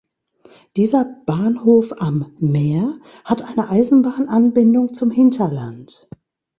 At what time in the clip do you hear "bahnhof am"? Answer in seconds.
1.27-2.33